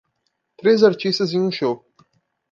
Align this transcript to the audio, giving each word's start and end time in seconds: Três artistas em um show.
Três 0.57 0.81
artistas 0.83 1.31
em 1.31 1.39
um 1.39 1.51
show. 1.51 1.85